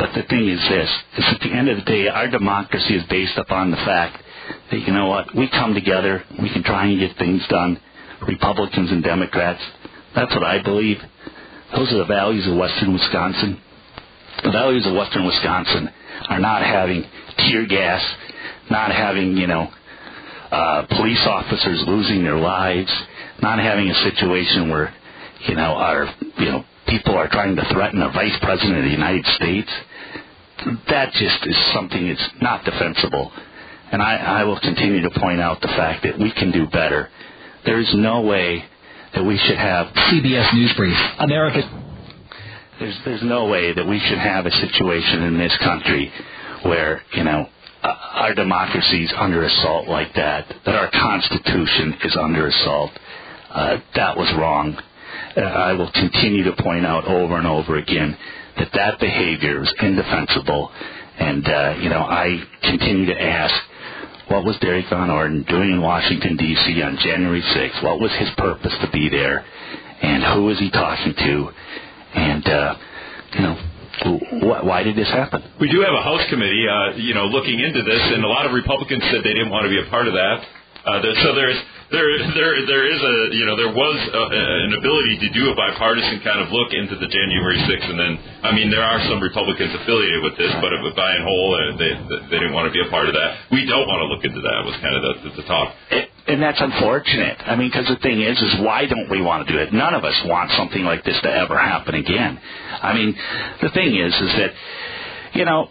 [0.01, 3.03] but the thing is this, is at the end of the day, our democracy is
[3.05, 4.17] based upon the fact
[4.71, 7.79] that you know what, we come together, we can try and get things done.
[8.27, 9.61] Republicans and Democrats.
[10.15, 10.97] That's what I believe.
[11.75, 13.61] Those are the values of Western Wisconsin.
[14.43, 15.91] The values of Western Wisconsin
[16.29, 17.05] are not having
[17.37, 18.03] tear gas,
[18.71, 19.71] not having, you know,
[20.49, 22.91] uh, police officers losing their lives,
[23.43, 24.91] not having a situation where,
[25.47, 28.89] you know, our, you know, people are trying to threaten a vice president of the
[28.89, 29.69] United States.
[30.89, 33.31] That just is something that's not defensible.
[33.91, 37.09] And I, I will continue to point out the fact that we can do better.
[37.65, 38.63] There is no way
[39.13, 41.61] that we should have CBS News Brief, America.
[42.79, 46.11] There's there's no way that we should have a situation in this country
[46.63, 47.47] where you know
[47.83, 50.47] uh, our democracy is under assault like that.
[50.65, 52.91] That our Constitution is under assault.
[53.49, 54.77] Uh, that was wrong.
[55.35, 58.17] Uh, I will continue to point out over and over again
[58.61, 60.71] that that behavior is indefensible.
[61.17, 63.53] And uh, you know I continue to ask
[64.29, 66.81] what was Derrick Van Orden doing in Washington, D.C.
[66.81, 67.83] on January 6th?
[67.83, 69.43] What was his purpose to be there?
[70.01, 71.51] And who was he talking to?
[72.15, 72.75] And, uh,
[73.35, 73.55] you know,
[74.63, 75.43] why did this happen?
[75.59, 78.45] We do have a House committee, uh, you know, looking into this, and a lot
[78.45, 80.37] of Republicans said they didn't want to be a part of that.
[80.85, 81.59] Uh, so there's
[81.91, 85.55] there there there is a you know there was a, an ability to do a
[85.55, 89.19] bipartisan kind of look into the January 6th, and then I mean there are some
[89.19, 91.91] Republicans affiliated with this, but by and whole uh, they
[92.31, 93.51] they didn't want to be a part of that.
[93.51, 94.57] We don't want to look into that.
[94.63, 95.75] Was kind of the, the, the talk.
[96.27, 97.41] And that's unfortunate.
[97.43, 99.73] I mean, because the thing is, is why don't we want to do it?
[99.73, 102.39] None of us want something like this to ever happen again.
[102.81, 103.17] I mean,
[103.61, 104.53] the thing is, is that
[105.33, 105.69] you know,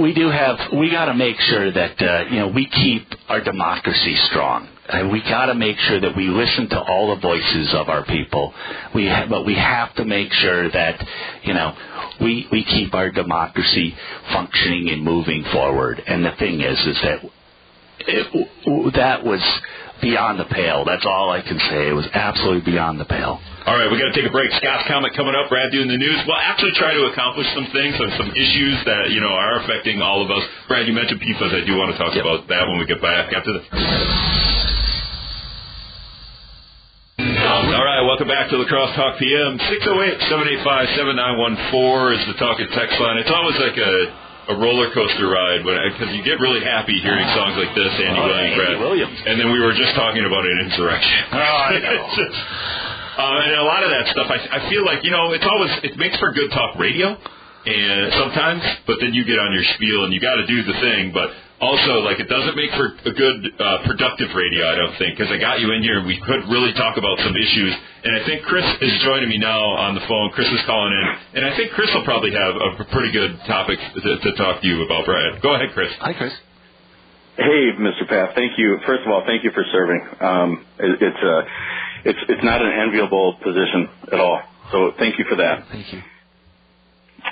[0.00, 3.40] we do have, we got to make sure that, uh, you know, we keep our
[3.42, 4.68] democracy strong.
[4.88, 8.04] And we got to make sure that we listen to all the voices of our
[8.04, 8.52] people.
[8.94, 11.06] We, ha- but we have to make sure that,
[11.44, 11.74] you know,
[12.20, 13.94] we we keep our democracy
[14.32, 16.02] functioning and moving forward.
[16.06, 17.18] And the thing is, is that
[18.00, 19.40] it, that was
[20.02, 20.84] beyond the pale.
[20.84, 21.88] That's all I can say.
[21.88, 23.40] It was absolutely beyond the pale.
[23.62, 24.50] All right, we got to take a break.
[24.58, 25.46] Scott's comment coming up.
[25.46, 26.18] Brad doing the news.
[26.26, 30.02] We'll actually try to accomplish some things and some issues that you know are affecting
[30.02, 30.42] all of us.
[30.66, 31.54] Brad, you mentioned PFAS.
[31.54, 32.26] I do want to talk yep.
[32.26, 33.62] about that when we get back after this.
[37.22, 39.62] All right, welcome back to La Crosse Talk PM.
[39.62, 43.22] 608-785-7914 is the talk and text line.
[43.22, 47.54] It's always like a a roller coaster ride because you get really happy hearing songs
[47.54, 48.74] like this, Andy oh, Williams, Andy Brad.
[48.82, 49.14] Williams.
[49.22, 51.30] And then we were just talking about an insurrection.
[51.30, 52.10] Oh, I know.
[53.12, 55.70] Uh, and a lot of that stuff, I, I feel like you know, it's always
[55.84, 60.04] it makes for good talk radio, and sometimes, but then you get on your spiel
[60.04, 61.30] and you got to do the thing, but
[61.62, 65.30] also like it doesn't make for a good uh, productive radio i don't think because
[65.30, 67.70] i got you in here and we could really talk about some issues
[68.02, 71.06] and i think chris is joining me now on the phone chris is calling in
[71.38, 74.66] and i think chris will probably have a pretty good topic to, to talk to
[74.66, 75.38] you about brian.
[75.40, 75.94] Go ahead chris.
[76.02, 76.34] Hi chris.
[77.38, 80.02] Hey mr Pfaff thank you first of all thank you for serving.
[80.20, 81.42] Um, it, it's a uh,
[82.04, 86.02] it's it's not an enviable position at all so thank you for that thank you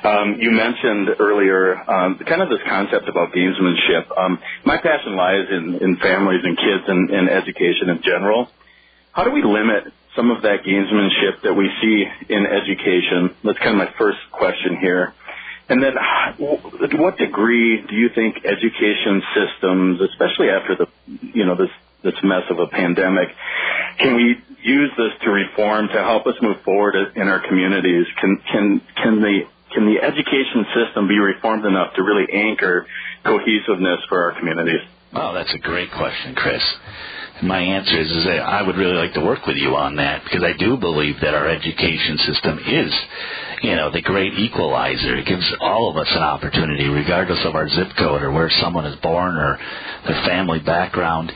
[0.04, 4.16] um, you mentioned earlier um, kind of this concept about gamesmanship.
[4.16, 8.48] Um, my passion lies in, in families and kids and, and education in general.
[9.12, 13.34] How do we limit some of that gamesmanship that we see in education?
[13.44, 15.12] That's kind of my first question here.
[15.68, 21.54] And then, to what degree do you think education systems, especially after the, you know,
[21.54, 21.70] this
[22.02, 23.28] this mess of a pandemic,
[23.98, 28.06] can we use this to reform to help us move forward in our communities?
[28.20, 29.40] Can can can the
[29.72, 32.86] can the education system be reformed enough to really anchor
[33.24, 34.80] cohesiveness for our communities?
[35.12, 36.62] Oh, that's a great question, Chris.
[37.42, 40.24] My answer is, is that I would really like to work with you on that
[40.24, 42.92] because I do believe that our education system is,
[43.62, 45.16] you know, the great equalizer.
[45.16, 48.84] It gives all of us an opportunity, regardless of our zip code or where someone
[48.84, 49.58] is born or
[50.06, 51.32] their family background.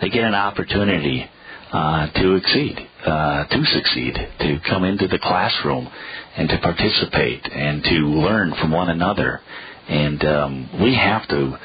[0.00, 1.28] They get an opportunity
[1.72, 5.88] uh, to exceed, uh, to succeed, to come into the classroom
[6.36, 9.40] and to participate and to learn from one another.
[9.88, 11.58] And um, we have to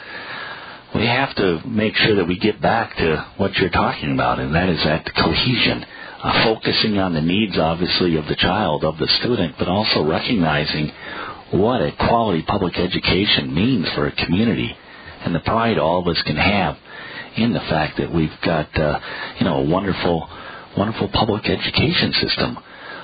[0.96, 4.54] we have to make sure that we get back to what you're talking about, and
[4.54, 5.86] that is that cohesion,
[6.22, 10.92] uh, focusing on the needs, obviously, of the child, of the student, but also recognizing
[11.52, 14.76] what a quality public education means for a community
[15.24, 16.78] and the pride all of us can have
[17.38, 19.00] in the fact that we've got, uh,
[19.40, 20.28] you know, a wonderful,
[20.78, 22.58] wonderful public education system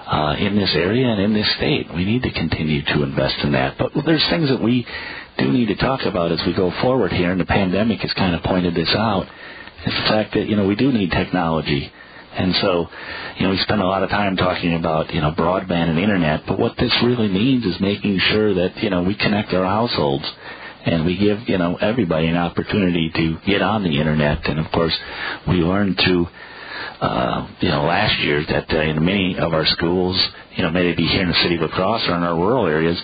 [0.08, 1.94] uh, in this area and in this state.
[1.94, 3.78] We need to continue to invest in that.
[3.78, 4.86] But there's things that we
[5.38, 8.36] do need to talk about as we go forward here, and the pandemic has kind
[8.36, 9.28] of pointed this out.
[9.86, 11.92] Is the fact that you know we do need technology.
[12.38, 12.86] And so,
[13.38, 16.44] you know, we spend a lot of time talking about, you know, broadband and internet,
[16.46, 20.26] but what this really means is making sure that, you know, we connect our households
[20.88, 24.48] and we give you know everybody an opportunity to get on the internet.
[24.48, 24.98] And of course,
[25.48, 26.28] we learned through
[27.02, 30.16] uh, you know last year that uh, in many of our schools,
[30.56, 32.98] you know, maybe here in the city of La or in our rural areas,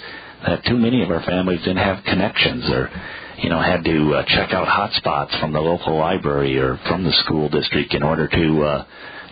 [0.46, 2.90] that too many of our families didn't have connections or
[3.38, 7.12] you know had to uh, check out hotspots from the local library or from the
[7.24, 8.86] school district in order to uh,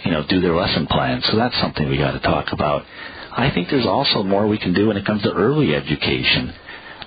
[0.04, 1.26] you know do their lesson plans.
[1.32, 2.84] So that's something we got to talk about.
[3.32, 6.54] I think there's also more we can do when it comes to early education.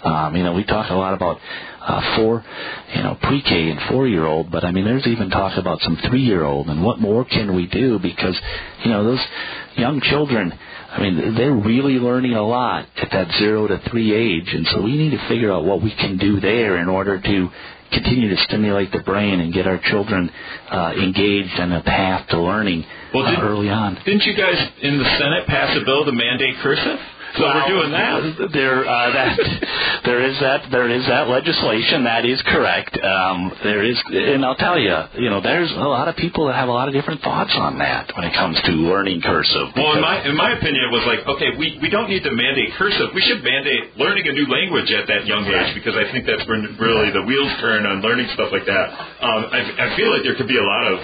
[0.05, 1.39] Um, you know, we talk a lot about
[1.81, 2.45] uh, four,
[2.95, 6.85] you know, pre-K and four-year-old, but I mean, there's even talk about some three-year-old, and
[6.85, 7.99] what more can we do?
[7.99, 8.39] Because,
[8.85, 9.25] you know, those
[9.77, 10.53] young children,
[10.91, 14.83] I mean, they're really learning a lot at that zero to three age, and so
[14.83, 17.51] we need to figure out what we can do there in order to
[17.93, 20.31] continue to stimulate the brain and get our children
[20.71, 23.95] uh, engaged in a path to learning well, did, uh, early on.
[24.05, 26.99] Didn't you guys in the Senate pass a bill to mandate cursive?
[27.37, 28.51] So we're doing that.
[28.53, 29.35] There, uh, that
[30.05, 32.05] there is that there is that legislation.
[32.05, 32.95] That is correct.
[33.03, 36.55] Um, there is, and I'll tell you, you know, there's a lot of people that
[36.55, 39.75] have a lot of different thoughts on that when it comes to learning cursive.
[39.75, 42.31] Well, in my in my opinion, it was like, okay, we we don't need to
[42.31, 43.11] mandate cursive.
[43.15, 46.47] We should mandate learning a new language at that young age because I think that's
[46.47, 48.87] when really the wheels turn on learning stuff like that.
[49.23, 50.99] Um, I, I feel like there could be a lot of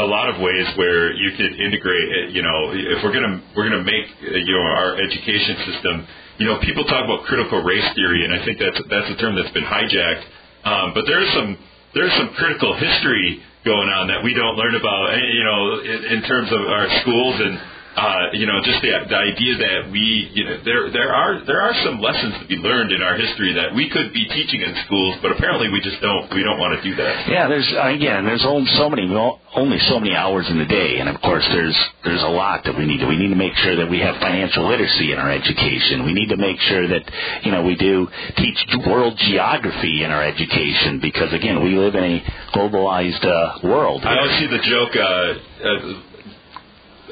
[0.00, 2.32] a lot of ways where you could integrate.
[2.32, 6.06] You know, if we're gonna we're gonna make you know our education system.
[6.40, 9.36] You know, people talk about critical race theory, and I think that's that's a term
[9.36, 10.24] that's been hijacked.
[10.64, 11.58] Um, but there's some
[11.94, 15.12] there's some critical history going on that we don't learn about.
[15.12, 17.60] Eh, you know, in, in terms of our schools and
[17.96, 21.60] uh, you know, just the, the idea that we, you know, there there are there
[21.60, 24.70] are some lessons to be learned in our history that we could be teaching in
[24.86, 27.26] schools, but apparently we just don't we don't want to do that.
[27.26, 31.08] Yeah, there's again, there's only so many only so many hours in the day, and
[31.10, 31.74] of course there's
[32.06, 34.14] there's a lot that we need to we need to make sure that we have
[34.22, 36.06] financial literacy in our education.
[36.06, 37.02] We need to make sure that
[37.42, 38.06] you know we do
[38.38, 42.16] teach world geography in our education because again we live in a
[42.54, 44.06] globalized uh, world.
[44.06, 44.94] I always see the joke.
[44.94, 46.09] Uh, uh,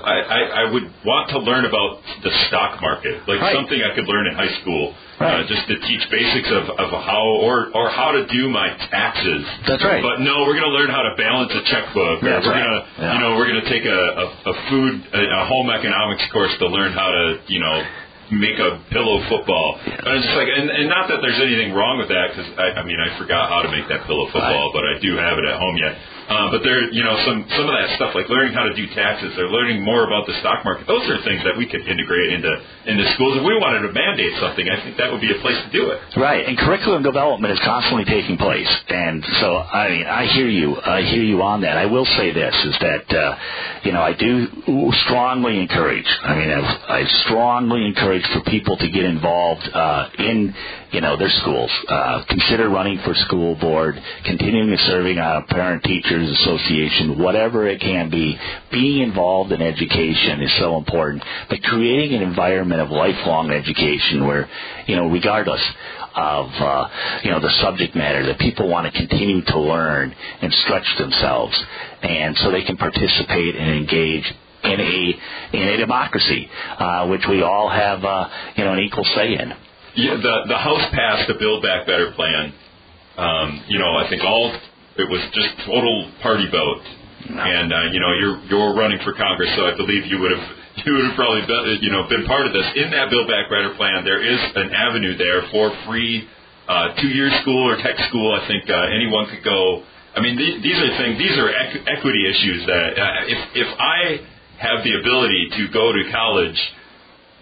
[0.09, 3.53] I, I, I would want to learn about the stock market, like right.
[3.53, 5.45] something I could learn in high school, uh, right.
[5.45, 9.45] uh, just to teach basics of, of how or or how to do my taxes.
[9.69, 10.01] That's right.
[10.01, 12.25] But no, we're going to learn how to balance a checkbook.
[12.25, 12.65] That's we're right.
[12.65, 13.13] gonna, yeah.
[13.13, 16.57] you know, we're going to take a, a, a food a, a home economics course
[16.59, 17.77] to learn how to, you know,
[18.33, 19.81] make a pillow football.
[19.85, 22.81] And it's just like, and, and not that there's anything wrong with that, because I,
[22.81, 25.45] I mean, I forgot how to make that pillow football, but I do have it
[25.49, 25.97] at home yet.
[26.29, 28.87] Uh, but there, you know, some some of that stuff like learning how to do
[28.93, 30.87] taxes, they're learning more about the stock market.
[30.87, 32.53] Those are things that we could integrate into
[32.85, 33.41] into schools.
[33.41, 35.89] If we wanted to mandate something, I think that would be a place to do
[35.89, 35.99] it.
[36.21, 40.77] Right, and curriculum development is constantly taking place, and so I mean, I hear you,
[40.77, 41.79] I hear you on that.
[41.79, 43.37] I will say this is that uh,
[43.85, 46.09] you know I do strongly encourage.
[46.23, 50.55] I mean, I, I strongly encourage for people to get involved uh, in
[50.93, 51.71] you know their schools.
[51.89, 57.67] Uh, consider running for school board, continuing to serving on a parent teachers Association, whatever
[57.67, 58.39] it can be,
[58.71, 61.23] being involved in education is so important.
[61.49, 64.49] But creating an environment of lifelong education where,
[64.87, 65.63] you know, regardless
[66.15, 66.89] of uh,
[67.23, 71.57] you know the subject matter that people want to continue to learn and stretch themselves,
[72.03, 74.25] and so they can participate and engage
[74.65, 76.49] in a in a democracy,
[76.79, 79.53] uh, which we all have uh, you know an equal say in.
[79.99, 82.55] Yeah, the the House passed the Build Back Better plan.
[83.19, 84.55] Um, you know, I think all
[84.95, 86.87] it was just total party vote.
[87.27, 87.43] No.
[87.43, 90.47] And uh, you know, you're you're running for Congress, so I believe you would have
[90.87, 92.63] you would have probably been, you know been part of this.
[92.79, 96.23] In that Build Back Better plan, there is an avenue there for free
[96.71, 98.39] uh, two-year school or tech school.
[98.39, 99.83] I think uh, anyone could go.
[100.15, 101.19] I mean, these, these are things.
[101.19, 104.23] These are equ- equity issues that uh, if if I
[104.63, 106.59] have the ability to go to college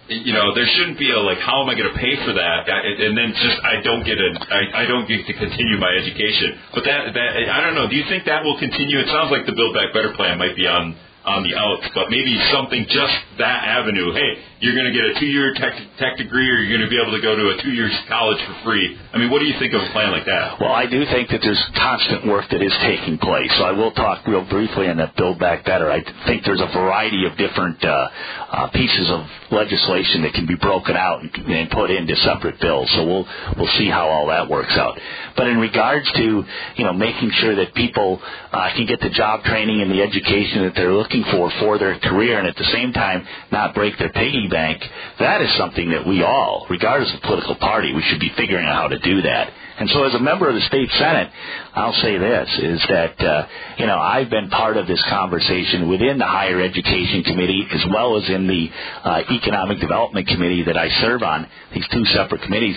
[0.07, 2.67] you know, there shouldn't be a like, how am I going to pay for that?
[2.67, 6.59] And then just I don't get a, I, I don't get to continue my education.
[6.73, 7.87] But that that I don't know.
[7.87, 8.99] Do you think that will continue?
[8.99, 10.95] It sounds like the Build Back Better plan might be on
[11.27, 14.15] on the outs, but maybe something just that avenue.
[14.15, 16.97] Hey, you're going to get a two-year tech, tech degree, or you're going to be
[16.97, 18.97] able to go to a two-year college for free.
[19.13, 20.57] I mean, what do you think of a plan like that?
[20.59, 23.53] Well, I do think that there's constant work that is taking place.
[23.57, 25.91] So I will talk real briefly on that Build Back Better.
[25.91, 28.09] I think there's a variety of different uh,
[28.49, 32.89] uh, pieces of legislation that can be broken out and, and put into separate bills.
[32.97, 34.97] So we'll we'll see how all that works out.
[35.35, 36.43] But in regards to
[36.75, 40.63] you know making sure that people uh, can get the job training and the education
[40.63, 44.11] that they're looking for for their career, and at the same time not break their
[44.11, 44.83] piggy bank,
[45.19, 48.75] that is something that we all, regardless of political party, we should be figuring out
[48.75, 49.51] how to do that.
[49.79, 51.31] And so, as a member of the state senate,
[51.75, 56.17] I'll say this: is that uh, you know I've been part of this conversation within
[56.17, 58.71] the higher education committee as well as in the
[59.03, 61.47] uh, economic development committee that I serve on.
[61.75, 62.75] These two separate committees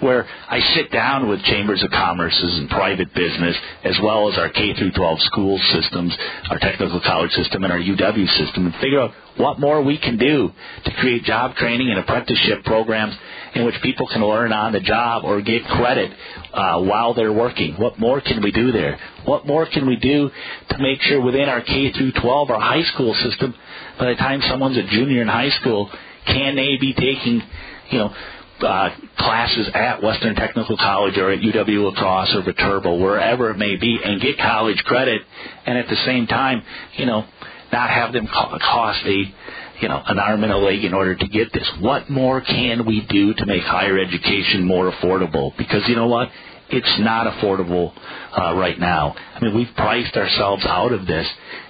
[0.00, 4.50] where I sit down with chambers of commerces and private business, as well as our
[4.50, 6.16] K through 12 school systems,
[6.50, 10.16] our technical college system, and our UW system, and figure out what more we can
[10.16, 10.50] do
[10.84, 13.14] to create job training and apprenticeship programs
[13.54, 16.12] in which people can learn on the job or get credit
[16.52, 17.74] uh, while they're working.
[17.74, 18.98] What more can we do there?
[19.24, 20.30] What more can we do
[20.70, 23.54] to make sure within our K through 12, our high school system,
[23.98, 25.90] by the time someone's a junior in high school,
[26.26, 27.42] can they be taking,
[27.90, 28.14] you know,
[28.60, 33.58] uh, classes at Western Technical College or at UW La Crosse or Viterbo, wherever it
[33.58, 35.22] may be, and get college credit,
[35.66, 36.62] and at the same time,
[36.94, 37.24] you know,
[37.72, 39.34] not have them cost a,
[39.80, 41.70] you know, an arm and a leg in order to get this.
[41.80, 45.56] What more can we do to make higher education more affordable?
[45.58, 46.30] Because you know what?
[46.68, 47.92] It's not affordable
[48.36, 49.14] uh, right now.
[49.16, 51.26] I mean, we've priced ourselves out of this,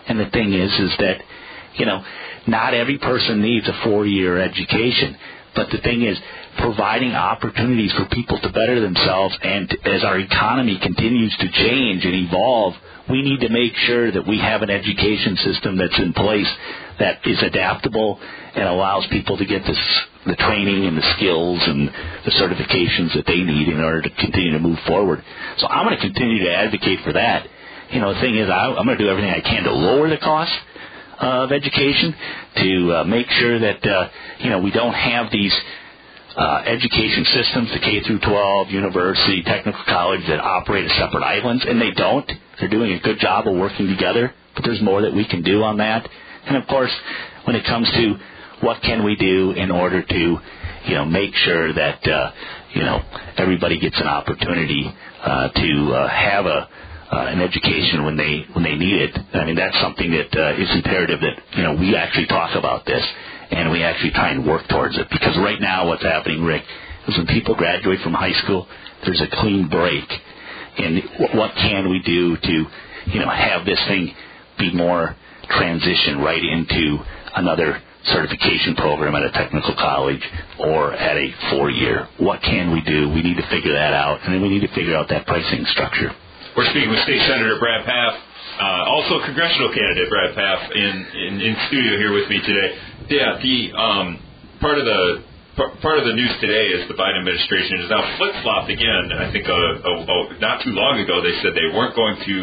[0.09, 1.23] and the thing is, is that,
[1.75, 2.03] you know,
[2.47, 5.17] not every person needs a four-year education.
[5.55, 6.19] But the thing is,
[6.59, 12.15] providing opportunities for people to better themselves, and as our economy continues to change and
[12.15, 12.75] evolve,
[13.09, 16.49] we need to make sure that we have an education system that's in place
[16.99, 19.79] that is adaptable and allows people to get this,
[20.27, 21.89] the training and the skills and
[22.25, 25.23] the certifications that they need in order to continue to move forward.
[25.59, 27.47] So I'm going to continue to advocate for that.
[27.91, 30.09] You know, the thing is, I, I'm going to do everything I can to lower
[30.09, 30.53] the cost
[31.19, 32.15] of education,
[32.57, 34.09] to uh, make sure that uh,
[34.41, 35.55] you know we don't have these
[36.37, 41.65] uh, education systems, the K through 12, university, technical college that operate as separate islands,
[41.67, 42.31] and they don't.
[42.61, 45.63] They're doing a good job of working together, but there's more that we can do
[45.63, 46.07] on that.
[46.47, 46.93] And of course,
[47.45, 48.17] when it comes to
[48.61, 50.39] what can we do in order to,
[50.85, 52.31] you know, make sure that uh,
[52.75, 53.01] you know
[53.37, 56.69] everybody gets an opportunity uh, to uh, have a
[57.13, 59.19] uh, an education when they when they need it.
[59.33, 62.85] I mean, that's something that uh, is imperative that you know we actually talk about
[62.85, 63.03] this
[63.51, 65.07] and we actually try and work towards it.
[65.11, 66.63] Because right now, what's happening, Rick,
[67.09, 68.67] is when people graduate from high school,
[69.05, 70.05] there's a clean break.
[70.79, 71.03] And
[71.35, 72.67] what can we do to,
[73.07, 74.15] you know, have this thing
[74.59, 75.17] be more
[75.49, 76.99] transition right into
[77.37, 80.23] another certification program at a technical college
[80.59, 82.09] or at a four year?
[82.19, 83.09] What can we do?
[83.09, 85.65] We need to figure that out, and then we need to figure out that pricing
[85.67, 86.13] structure.
[86.57, 88.21] We're speaking with State Senator Brad Pfaff,
[88.57, 92.69] uh, also congressional candidate Brad Pfaff, in, in, in studio here with me today.
[93.09, 94.19] Yeah, the um,
[94.61, 95.25] part of the
[95.57, 99.13] part of the news today is the Biden administration is now flip flopped again.
[99.17, 102.37] I think uh, uh, uh, not too long ago they said they weren't going to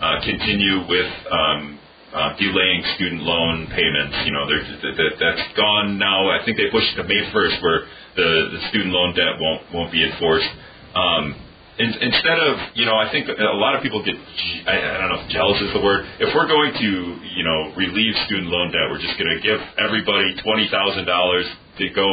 [0.00, 1.80] uh, continue with um,
[2.12, 4.16] uh, delaying student loan payments.
[4.24, 6.28] You know, that, that's gone now.
[6.28, 7.80] I think they pushed to May 1st, where
[8.16, 10.50] the, the student loan debt won't won't be enforced.
[10.94, 11.49] Um,
[11.80, 14.14] in, instead of, you know, I think a lot of people get,
[14.68, 16.04] I, I don't know if jealous is the word.
[16.20, 16.90] If we're going to,
[17.24, 21.48] you know, relieve student loan debt, we're just going to give everybody twenty thousand dollars
[21.80, 22.06] to go.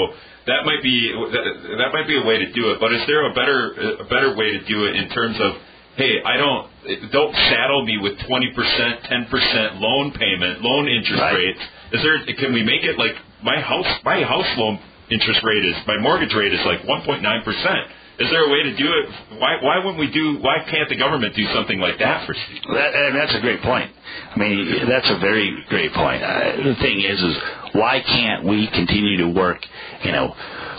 [0.47, 1.45] That might be that,
[1.84, 2.80] that might be a way to do it.
[2.80, 5.51] But is there a better a better way to do it in terms of,
[5.99, 11.19] hey, I don't don't saddle me with twenty percent, ten percent loan payment, loan interest
[11.19, 11.36] right.
[11.36, 11.63] rates.
[11.91, 12.23] Is there?
[12.39, 14.80] Can we make it like my house my house loan
[15.12, 18.49] interest rate is my mortgage rate is like one point nine percent is there a
[18.49, 19.39] way to do it?
[19.39, 20.39] Why why wouldn't we do?
[20.41, 23.91] Why can't the government do something like that for that's a great point.
[24.36, 26.23] I mean, that's a very great point.
[26.23, 27.38] Uh, the thing is, is
[27.73, 29.62] why can't we continue to work?
[30.03, 30.36] You know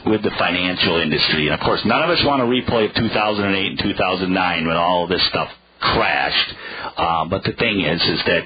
[0.07, 1.47] with the financial industry.
[1.47, 5.05] And of course, none of us want to replay of 2008 and 2009 when all
[5.05, 6.55] of this stuff crashed.
[6.97, 8.43] Um, but the thing is, is that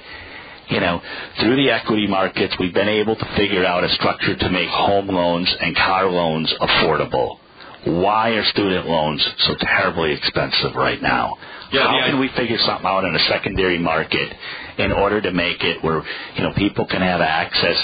[0.69, 1.03] you know,
[1.39, 5.07] through the equity markets, we've been able to figure out a structure to make home
[5.07, 7.39] loans and car loans affordable
[7.85, 11.37] why are student loans so terribly expensive right now?
[11.73, 14.33] Yeah, How can we figure something out in a secondary market
[14.79, 16.03] in order to make it where
[16.37, 17.77] you know people can have access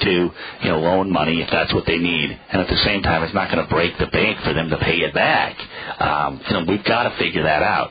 [0.00, 3.22] to you know loan money if that's what they need, and at the same time
[3.22, 5.56] it's not going to break the bank for them to pay it back.
[6.00, 7.90] Um, you know we've got to figure that out.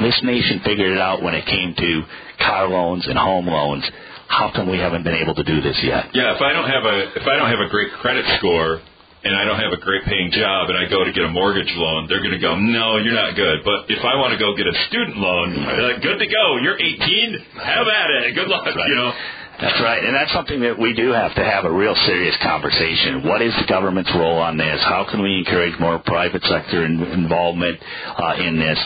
[0.00, 2.02] This nation figured it out when it came to
[2.40, 3.84] car loans and home loans.
[4.28, 6.06] How come we haven't been able to do this yet?
[6.14, 8.80] Yeah, if I don't have a if I don't have a great credit score,
[9.26, 11.70] and I don't have a great paying job and I go to get a mortgage
[11.74, 13.66] loan, they're going to go, no, you're not good.
[13.66, 16.44] But if I want to go get a student loan, like, good to go.
[16.62, 17.58] You're 18.
[17.58, 18.34] Have at it.
[18.38, 18.64] Good luck.
[18.64, 18.88] Right.
[18.88, 19.12] You know.
[19.56, 23.24] That's right, and that's something that we do have to have a real serious conversation.
[23.24, 24.84] What is the government's role on this?
[24.84, 27.80] How can we encourage more private sector involvement
[28.20, 28.78] uh, in this?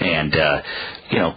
[0.00, 0.62] And uh,
[1.12, 1.34] you know,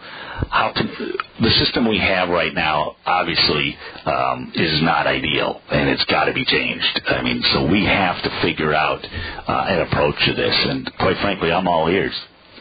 [0.49, 6.25] how the system we have right now obviously um, is not ideal and it's got
[6.25, 7.01] to be changed.
[7.07, 11.17] I mean, so we have to figure out uh, an approach to this, and quite
[11.21, 12.13] frankly, I'm all ears.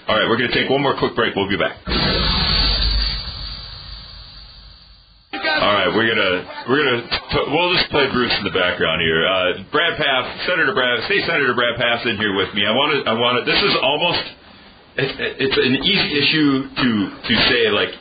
[0.07, 1.35] All right, we're going to take one more quick break.
[1.35, 1.77] We'll be back.
[5.59, 7.03] All right, we're gonna we're gonna
[7.51, 9.27] we'll just play Bruce in the background here.
[9.27, 12.65] Uh, Brad Pfaff, Senator Brad, State Senator Brad Pfaff's in here with me.
[12.65, 13.51] I want to I want to.
[13.51, 14.23] This is almost
[14.99, 16.89] it's an easy issue to
[17.29, 17.95] to say like.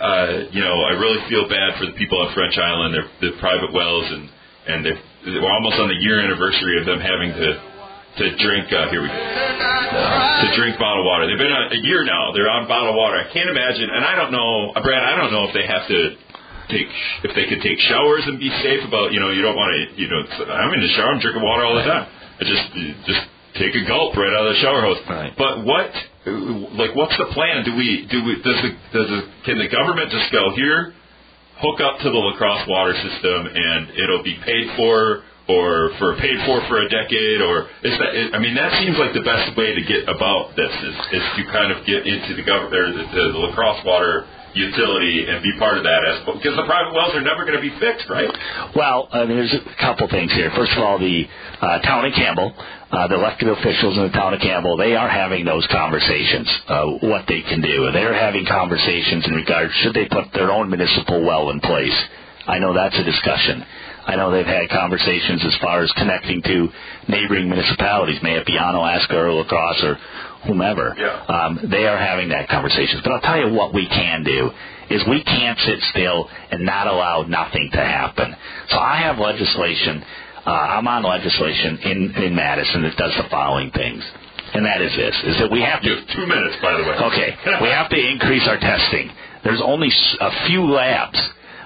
[0.00, 2.96] Uh, you know, I really feel bad for the people on French Island.
[2.96, 4.32] They're, they're private wells, and
[4.64, 4.96] and they're,
[5.28, 7.48] we're almost on the year anniversary of them having to
[8.16, 8.72] to drink.
[8.72, 9.20] Uh, here we go.
[9.20, 11.28] uh, To drink bottled water.
[11.28, 12.32] They've been on a year now.
[12.32, 13.20] They're on bottled water.
[13.20, 13.92] I can't imagine.
[13.92, 15.04] And I don't know, uh, Brad.
[15.04, 16.00] I don't know if they have to
[16.72, 16.88] take
[17.28, 19.12] if they could take showers and be safe about.
[19.12, 20.00] You know, you don't want to.
[20.00, 21.12] You know, I'm in the shower.
[21.12, 22.08] I'm drinking water all the time.
[22.40, 22.64] I just
[23.04, 23.20] just
[23.60, 24.96] take a gulp right out of the shower hose.
[25.04, 25.36] Right.
[25.36, 25.92] But what,
[26.26, 27.64] like, what's the plan?
[27.64, 30.92] Do we do we does the does the can the government just go here,
[31.58, 35.24] hook up to the La Crosse water system, and it'll be paid for?
[35.48, 38.36] Or for paid for for a decade, or is that?
[38.36, 41.42] I mean, that seems like the best way to get about this is, is to
[41.50, 45.42] kind of get into the government, or the, the, the La Crosse water utility, and
[45.42, 48.08] be part of that, as because the private wells are never going to be fixed,
[48.10, 48.28] right?
[48.74, 50.50] Well, uh, there's a couple things here.
[50.56, 51.24] First of all, the
[51.60, 55.08] uh, town of Campbell, uh, the elected officials in the town of Campbell, they are
[55.08, 57.90] having those conversations, uh, what they can do.
[57.92, 61.96] They're having conversations in regards should they put their own municipal well in place.
[62.46, 63.64] I know that's a discussion.
[64.06, 66.68] I know they've had conversations as far as connecting to
[67.06, 69.98] neighboring municipalities, may it be Onalaska or La Crosse or
[70.46, 70.94] whomever.
[70.98, 71.24] Yeah.
[71.26, 73.00] Um, they are having that conversation.
[73.02, 74.50] But I'll tell you what we can do
[74.90, 78.34] is we can't sit still and not allow nothing to happen.
[78.70, 80.02] So I have legislation.
[80.46, 84.02] Uh, I'm on legislation in in Madison that does the following things,
[84.54, 86.82] and that is this: is that we have to You have two minutes, by the
[86.82, 86.96] way.
[86.96, 89.10] Okay, we have to increase our testing.
[89.44, 91.18] There's only a few labs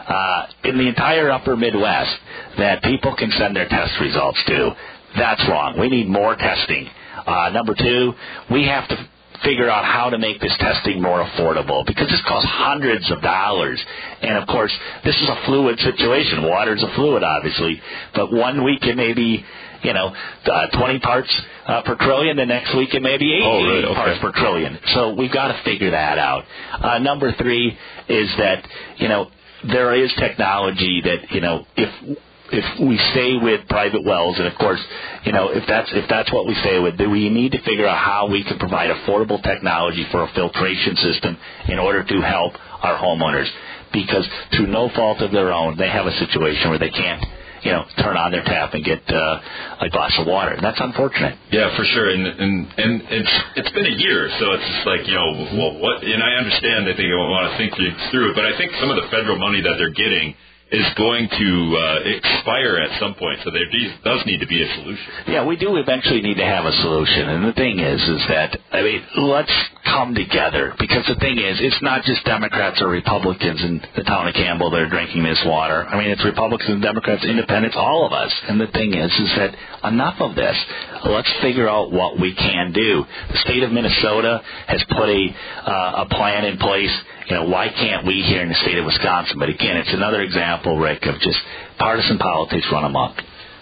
[0.07, 2.17] uh, in the entire upper Midwest
[2.59, 4.77] that people can send their test results to.
[5.17, 5.79] That's wrong.
[5.79, 6.89] We need more testing.
[7.27, 8.13] Uh, number two,
[8.51, 8.97] we have to
[9.43, 13.83] figure out how to make this testing more affordable because this costs hundreds of dollars.
[14.23, 14.73] And of course,
[15.05, 16.45] this is a fluid situation.
[16.45, 17.81] Water's a fluid, obviously,
[18.15, 19.45] but one week it may be,
[19.83, 20.15] you know,
[20.47, 22.37] uh, 20 parts uh, per trillion.
[22.39, 23.85] The next week it may be 80 Oh, really?
[23.85, 23.95] Okay.
[23.95, 24.79] parts per trillion.
[24.95, 26.45] So we've got to figure that out.
[26.81, 27.77] Uh, number three
[28.09, 28.65] is that
[28.97, 29.31] you know
[29.73, 32.19] there is technology that you know if
[32.55, 34.81] if we stay with private wells, and of course,
[35.25, 37.87] you know, if that's if that's what we stay with, then we need to figure
[37.87, 41.37] out how we can provide affordable technology for a filtration system
[41.69, 43.49] in order to help our homeowners.
[43.93, 44.27] Because
[44.57, 47.23] through no fault of their own, they have a situation where they can't,
[47.63, 50.81] you know, turn on their tap and get uh, a glass of water, and that's
[50.81, 51.39] unfortunate.
[51.51, 55.07] Yeah, for sure, and and and it's it's been a year, so it's just like
[55.07, 56.03] you know, well, what?
[56.03, 57.75] And I understand that they want to think
[58.11, 60.35] through, but I think some of the federal money that they're getting
[60.75, 63.71] is going to uh, expire at some point, so there
[64.03, 65.07] does need to be a solution.
[65.29, 67.29] Yeah, we do eventually need to have a solution.
[67.31, 69.55] And the thing is, is that, I mean, let's
[69.85, 70.75] come together.
[70.79, 74.71] Because the thing is, it's not just Democrats or Republicans in the town of Campbell
[74.71, 75.87] that are drinking this water.
[75.87, 78.33] I mean, it's Republicans and Democrats, independents, all of us.
[78.49, 79.55] And the thing is, is that
[79.87, 80.57] enough of this.
[81.11, 83.05] Let's figure out what we can do.
[83.31, 85.29] The state of Minnesota has put a,
[85.65, 86.93] uh, a plan in place.
[87.29, 89.39] You know, why can't we here in the state of Wisconsin?
[89.39, 91.39] But again, it's another example, Rick, of just
[91.79, 93.17] partisan politics run amok.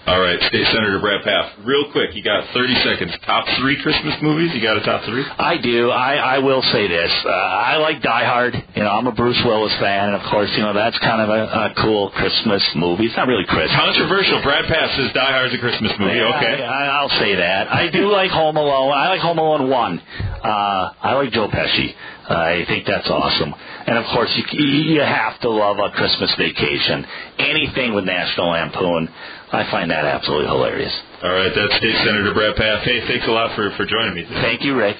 [0.04, 3.12] All right, State Senator Brad Pfaff, real quick, you got 30 seconds.
[3.24, 4.50] Top three Christmas movies?
[4.52, 5.22] You got a top three?
[5.38, 5.90] I do.
[5.90, 7.12] I, I will say this.
[7.24, 8.52] Uh, I like Die Hard.
[8.74, 11.28] You know, I'm a Bruce Willis fan, and of course, you know that's kind of
[11.30, 13.06] a, a cool Christmas movie.
[13.06, 13.78] It's not really Christmas.
[13.78, 14.42] Controversial.
[14.42, 16.16] Brad Pfaff says Die Hard's a Christmas movie.
[16.18, 16.64] Yeah, Okay.
[16.64, 17.70] I, I'll say that.
[17.72, 18.90] I do like Home Alone.
[18.90, 20.00] I like Home Alone one.
[20.42, 21.94] Uh, I like Joe Pesci.
[22.28, 23.54] I think that's awesome.
[23.86, 27.04] And of course, you, you have to love a Christmas Vacation.
[27.38, 29.08] Anything with National Lampoon,
[29.52, 30.92] I find that absolutely hilarious.
[31.22, 32.82] All right, that's State Senator Brad Pfaff.
[32.82, 34.42] Hey, thanks a lot for, for joining me today.
[34.42, 34.96] Thank you, Rick.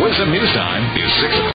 [0.00, 1.34] Wisdom News Time is 6